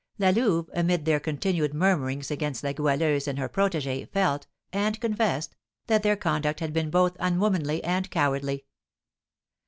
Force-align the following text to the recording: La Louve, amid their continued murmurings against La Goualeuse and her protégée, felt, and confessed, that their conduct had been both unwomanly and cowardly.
La 0.17 0.31
Louve, 0.31 0.67
amid 0.73 1.05
their 1.05 1.19
continued 1.19 1.75
murmurings 1.75 2.31
against 2.31 2.63
La 2.63 2.73
Goualeuse 2.73 3.27
and 3.27 3.37
her 3.37 3.47
protégée, 3.47 4.09
felt, 4.09 4.47
and 4.73 4.99
confessed, 4.99 5.55
that 5.85 6.01
their 6.01 6.15
conduct 6.17 6.59
had 6.59 6.73
been 6.73 6.89
both 6.89 7.15
unwomanly 7.19 7.83
and 7.83 8.09
cowardly. 8.09 8.65